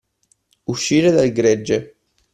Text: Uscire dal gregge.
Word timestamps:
Uscire 0.73 1.11
dal 1.11 1.31
gregge. 1.31 1.77